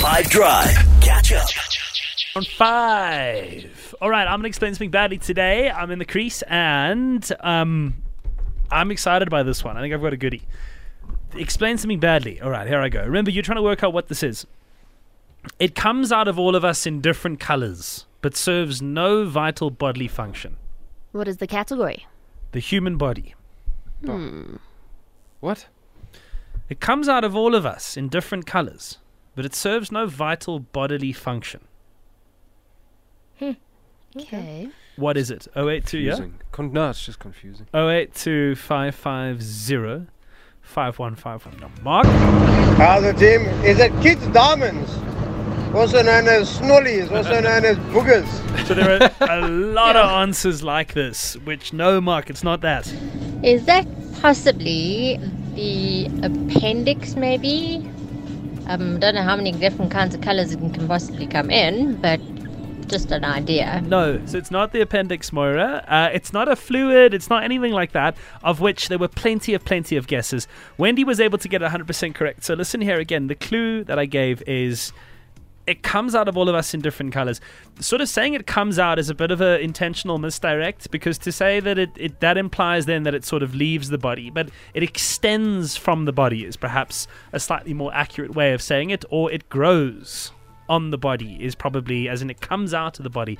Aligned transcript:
Five 0.00 0.30
Drive. 0.30 0.74
Catch 1.02 1.32
up. 1.32 1.48
On 2.34 2.42
five. 2.42 3.94
All 4.00 4.08
right, 4.08 4.22
I'm 4.22 4.38
going 4.38 4.44
to 4.44 4.48
explain 4.48 4.72
something 4.72 4.90
badly 4.90 5.18
today. 5.18 5.70
I'm 5.70 5.90
in 5.90 5.98
the 5.98 6.04
crease 6.06 6.42
and 6.42 7.30
um, 7.40 7.94
I'm 8.70 8.90
excited 8.90 9.28
by 9.28 9.42
this 9.42 9.62
one. 9.62 9.76
I 9.76 9.82
think 9.82 9.92
I've 9.92 10.00
got 10.00 10.14
a 10.14 10.16
goodie. 10.16 10.42
Explain 11.34 11.76
something 11.76 12.00
badly. 12.00 12.40
All 12.40 12.50
right, 12.50 12.66
here 12.66 12.80
I 12.80 12.88
go. 12.88 13.04
Remember, 13.04 13.30
you're 13.30 13.42
trying 13.42 13.56
to 13.56 13.62
work 13.62 13.84
out 13.84 13.92
what 13.92 14.08
this 14.08 14.22
is. 14.22 14.46
It 15.58 15.74
comes 15.74 16.12
out 16.12 16.28
of 16.28 16.38
all 16.38 16.56
of 16.56 16.64
us 16.64 16.86
in 16.86 17.00
different 17.00 17.38
colors, 17.38 18.06
but 18.22 18.34
serves 18.36 18.80
no 18.80 19.26
vital 19.26 19.70
bodily 19.70 20.08
function. 20.08 20.56
What 21.12 21.28
is 21.28 21.36
the 21.38 21.46
category? 21.46 22.06
The 22.52 22.60
human 22.60 22.96
body. 22.96 23.34
Hmm. 24.04 24.56
What? 25.40 25.66
It 26.70 26.80
comes 26.80 27.08
out 27.08 27.24
of 27.24 27.36
all 27.36 27.54
of 27.54 27.66
us 27.66 27.96
in 27.96 28.08
different 28.08 28.46
colors, 28.46 28.98
but 29.40 29.46
it 29.46 29.54
serves 29.54 29.90
no 29.90 30.04
vital 30.04 30.60
bodily 30.60 31.14
function. 31.14 31.62
Hmm. 33.38 33.52
Okay. 34.14 34.68
What 34.96 35.16
is 35.16 35.30
it? 35.30 35.48
082, 35.56 35.96
yeah? 35.96 36.10
Confusing. 36.10 36.40
Con- 36.52 36.72
no, 36.74 36.90
it's 36.90 37.06
just 37.06 37.20
confusing. 37.20 37.66
082 37.72 38.54
550 38.56 40.10
5151. 40.60 41.72
Mark? 41.82 42.04
How's 42.76 43.02
the 43.02 43.14
team? 43.14 43.46
Is 43.64 43.78
it 43.78 43.90
Kids 44.02 44.26
Diamonds? 44.26 44.92
Also 45.74 46.02
known 46.02 46.28
as 46.28 46.58
Snollies, 46.58 47.10
also 47.10 47.40
known 47.40 47.64
as 47.64 47.78
Boogers. 47.94 48.28
So 48.66 48.74
there 48.74 49.10
are 49.22 49.38
a 49.38 49.48
lot 49.48 49.96
of 49.96 50.04
answers 50.04 50.62
like 50.62 50.92
this, 50.92 51.38
which 51.44 51.72
no, 51.72 51.98
Mark, 52.02 52.28
it's 52.28 52.44
not 52.44 52.60
that. 52.60 52.92
Is 53.42 53.64
that 53.64 53.86
possibly 54.20 55.18
the 55.54 56.08
appendix, 56.22 57.16
maybe? 57.16 57.89
Um, 58.70 59.00
don't 59.00 59.16
know 59.16 59.22
how 59.22 59.34
many 59.34 59.50
different 59.50 59.90
kinds 59.90 60.14
of 60.14 60.20
colors 60.20 60.52
it 60.52 60.60
can, 60.60 60.86
possibly 60.86 61.26
come 61.26 61.50
in, 61.50 61.96
but 62.00 62.20
just 62.86 63.10
an 63.10 63.24
idea. 63.24 63.80
No, 63.84 64.24
so 64.26 64.38
it's 64.38 64.52
not 64.52 64.72
the 64.72 64.80
appendix, 64.80 65.32
Moira. 65.32 65.84
Uh, 65.88 66.10
it's 66.12 66.32
not 66.32 66.46
a 66.46 66.54
fluid. 66.54 67.12
It's 67.12 67.28
not 67.28 67.42
anything 67.42 67.72
like 67.72 67.90
that, 67.92 68.16
of 68.44 68.60
which 68.60 68.86
there 68.86 68.98
were 68.98 69.08
plenty 69.08 69.54
of, 69.54 69.64
plenty 69.64 69.96
of 69.96 70.06
guesses. 70.06 70.46
Wendy 70.78 71.02
was 71.02 71.18
able 71.18 71.36
to 71.38 71.48
get 71.48 71.62
100% 71.62 72.14
correct. 72.14 72.44
So 72.44 72.54
listen 72.54 72.80
here 72.80 73.00
again. 73.00 73.26
The 73.26 73.34
clue 73.34 73.82
that 73.84 73.98
I 73.98 74.06
gave 74.06 74.40
is 74.46 74.92
it 75.70 75.84
comes 75.84 76.16
out 76.16 76.26
of 76.26 76.36
all 76.36 76.48
of 76.48 76.54
us 76.54 76.74
in 76.74 76.80
different 76.80 77.12
colors. 77.12 77.40
Sort 77.78 78.02
of 78.02 78.08
saying 78.08 78.34
it 78.34 78.46
comes 78.46 78.76
out 78.78 78.98
is 78.98 79.08
a 79.08 79.14
bit 79.14 79.30
of 79.30 79.40
an 79.40 79.60
intentional 79.60 80.18
misdirect 80.18 80.90
because 80.90 81.16
to 81.18 81.30
say 81.30 81.60
that 81.60 81.78
it, 81.78 81.90
it 81.96 82.18
that 82.18 82.36
implies 82.36 82.86
then 82.86 83.04
that 83.04 83.14
it 83.14 83.24
sort 83.24 83.44
of 83.44 83.54
leaves 83.54 83.88
the 83.88 83.98
body, 83.98 84.30
but 84.30 84.50
it 84.74 84.82
extends 84.82 85.76
from 85.76 86.06
the 86.06 86.12
body 86.12 86.44
is 86.44 86.56
perhaps 86.56 87.06
a 87.32 87.38
slightly 87.38 87.72
more 87.72 87.94
accurate 87.94 88.34
way 88.34 88.52
of 88.52 88.60
saying 88.60 88.90
it, 88.90 89.04
or 89.10 89.30
it 89.30 89.48
grows 89.48 90.32
on 90.70 90.90
the 90.90 90.96
body 90.96 91.36
is 91.38 91.54
probably 91.54 92.08
as 92.08 92.22
in 92.22 92.30
it 92.30 92.40
comes 92.40 92.72
out 92.72 92.98
of 92.98 93.02
the 93.02 93.10
body 93.10 93.38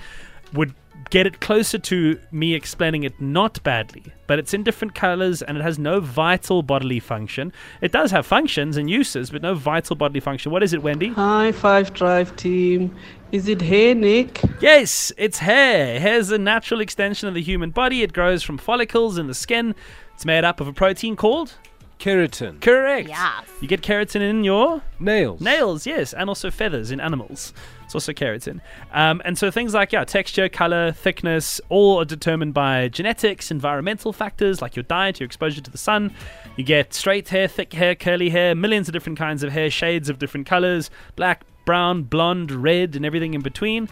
would 0.53 0.75
get 1.09 1.27
it 1.27 1.41
closer 1.41 1.79
to 1.79 2.19
me 2.31 2.55
explaining 2.55 3.05
it 3.05 3.19
not 3.21 3.63
badly, 3.63 4.03
but 4.27 4.39
it's 4.39 4.53
in 4.53 4.63
different 4.63 4.95
colors 4.95 5.41
and 5.41 5.57
it 5.57 5.63
has 5.63 5.79
no 5.79 6.01
vital 6.01 6.63
bodily 6.63 7.01
function. 7.01 7.53
It 7.81 7.93
does 7.93 8.11
have 8.11 8.27
functions 8.27 8.77
and 8.77 8.91
uses, 8.91 9.31
but 9.31 9.43
no 9.43 9.55
vital 9.55 9.97
bodily 9.97 10.21
function. 10.21 10.53
What 10.53 10.63
is 10.63 10.73
it, 10.73 10.83
Wendy? 10.83 11.09
Hi, 11.11 11.53
Five 11.53 11.95
Drive 11.95 12.35
team. 12.37 12.95
Is 13.33 13.49
it 13.49 13.63
hair, 13.63 13.95
Nick? 13.95 14.41
Yes, 14.61 15.13
it's 15.17 15.39
hair. 15.39 16.01
Hair's 16.01 16.31
a 16.33 16.39
natural 16.39 16.81
extension 16.81 17.29
of 17.29 17.35
the 17.35 17.43
human 17.43 17.71
body. 17.71 18.03
It 18.03 18.13
grows 18.13 18.43
from 18.43 18.59
follicles 18.59 19.19
in 19.19 19.29
the 19.29 19.35
skin. 19.35 19.75
It's 20.15 20.27
made 20.27 20.45
up 20.45 20.61
of 20.61 20.67
a 20.67 20.73
protein 20.73 21.17
called 21.17 21.55
Keratin. 22.01 22.61
correct. 22.61 23.09
Yes. 23.09 23.45
You 23.61 23.69
get 23.69 23.83
keratin 23.83 24.23
in 24.23 24.43
your 24.43 24.83
Nails. 24.99 25.41
Nails, 25.41 25.87
yes, 25.87 26.15
and 26.15 26.29
also 26.29 26.51
feathers 26.51 26.91
in 26.91 26.99
animals. 26.99 27.53
It's 27.85 27.95
also 27.95 28.13
keratin. 28.13 28.61
Um, 28.93 29.21
and 29.25 29.37
so 29.37 29.51
things 29.51 29.75
like 29.75 29.93
yeah, 29.93 30.05
texture, 30.05 30.49
color, 30.49 30.93
thickness, 30.93 31.61
all 31.69 32.01
are 32.01 32.05
determined 32.05 32.55
by 32.55 32.89
genetics, 32.89 33.51
environmental 33.51 34.13
factors 34.13 34.63
like 34.63 34.77
your 34.77 34.85
diet, 34.85 35.21
your 35.21 35.27
exposure 35.27 35.61
to 35.61 35.71
the 35.71 35.79
sun. 35.79 36.15
You 36.57 36.65
get 36.65 36.95
straight 36.95 37.29
hair, 37.29 37.49
thick 37.49 37.73
hair, 37.73 37.95
curly 37.95 38.31
hair, 38.31 38.55
millions 38.55 38.89
of 38.89 38.93
different 38.93 39.19
kinds 39.19 39.43
of 39.43 39.53
hair, 39.53 39.71
shades 39.71 40.09
of 40.09 40.19
different 40.19 40.47
colors, 40.47 40.91
black, 41.17 41.45
brown, 41.67 42.05
blonde, 42.05 42.51
red, 42.51 42.97
and 42.97 43.05
everything 43.05 43.35
in 43.35 43.43
between. 43.43 43.89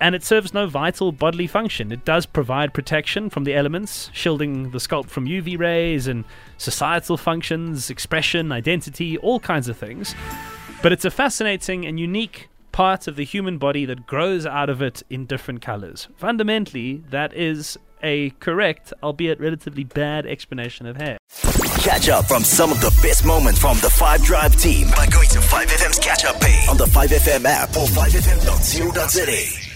And 0.00 0.14
it 0.14 0.22
serves 0.22 0.54
no 0.54 0.66
vital 0.66 1.10
bodily 1.10 1.46
function. 1.46 1.90
It 1.90 2.04
does 2.04 2.24
provide 2.24 2.72
protection 2.72 3.30
from 3.30 3.44
the 3.44 3.54
elements, 3.54 4.10
shielding 4.12 4.70
the 4.70 4.78
scalp 4.78 5.08
from 5.08 5.26
UV 5.26 5.58
rays 5.58 6.06
and 6.06 6.24
societal 6.56 7.16
functions, 7.16 7.90
expression, 7.90 8.52
identity, 8.52 9.18
all 9.18 9.40
kinds 9.40 9.68
of 9.68 9.76
things. 9.76 10.14
But 10.82 10.92
it's 10.92 11.04
a 11.04 11.10
fascinating 11.10 11.84
and 11.84 11.98
unique 11.98 12.48
part 12.70 13.08
of 13.08 13.16
the 13.16 13.24
human 13.24 13.58
body 13.58 13.84
that 13.86 14.06
grows 14.06 14.46
out 14.46 14.70
of 14.70 14.80
it 14.80 15.02
in 15.10 15.26
different 15.26 15.60
colors. 15.60 16.06
Fundamentally, 16.16 17.02
that 17.10 17.34
is 17.34 17.76
a 18.02 18.30
correct, 18.38 18.92
albeit 19.02 19.40
relatively 19.40 19.82
bad 19.82 20.26
explanation 20.26 20.86
of 20.86 20.96
hair. 20.96 21.18
Catch 21.80 22.08
up 22.08 22.26
from 22.26 22.44
some 22.44 22.70
of 22.70 22.80
the 22.80 22.96
best 23.02 23.24
moments 23.24 23.60
from 23.60 23.76
the 23.78 23.90
Five 23.90 24.22
Drive 24.22 24.54
team 24.56 24.88
by 24.94 25.06
going 25.06 25.28
to 25.30 25.38
5FM's 25.38 25.98
catch 25.98 26.24
up 26.24 26.40
page 26.40 26.68
on 26.68 26.76
the 26.76 26.84
5FM 26.86 27.44
app 27.44 27.70
or 27.70 27.86
5FM.co.za. 27.86 29.67